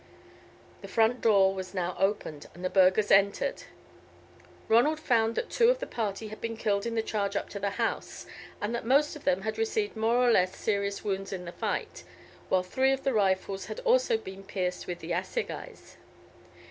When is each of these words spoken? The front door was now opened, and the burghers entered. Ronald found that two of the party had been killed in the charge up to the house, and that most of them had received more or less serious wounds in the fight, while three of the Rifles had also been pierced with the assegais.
The 0.81 0.87
front 0.87 1.21
door 1.21 1.53
was 1.53 1.75
now 1.75 1.95
opened, 1.99 2.47
and 2.55 2.65
the 2.65 2.71
burghers 2.71 3.11
entered. 3.11 3.65
Ronald 4.67 4.99
found 4.99 5.35
that 5.35 5.51
two 5.51 5.69
of 5.69 5.77
the 5.77 5.85
party 5.85 6.29
had 6.29 6.41
been 6.41 6.57
killed 6.57 6.87
in 6.87 6.95
the 6.95 7.03
charge 7.03 7.35
up 7.35 7.49
to 7.49 7.59
the 7.59 7.69
house, 7.69 8.25
and 8.59 8.73
that 8.73 8.83
most 8.83 9.15
of 9.15 9.25
them 9.25 9.41
had 9.43 9.59
received 9.59 9.95
more 9.95 10.15
or 10.17 10.31
less 10.31 10.55
serious 10.55 11.03
wounds 11.03 11.31
in 11.31 11.45
the 11.45 11.51
fight, 11.51 12.03
while 12.49 12.63
three 12.63 12.91
of 12.93 13.03
the 13.03 13.13
Rifles 13.13 13.65
had 13.67 13.79
also 13.81 14.17
been 14.17 14.41
pierced 14.41 14.87
with 14.87 15.01
the 15.01 15.13
assegais. 15.13 15.97